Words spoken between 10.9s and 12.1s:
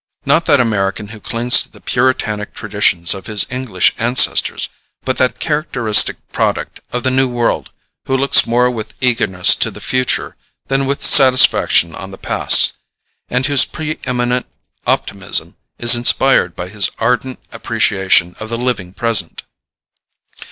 satisfaction on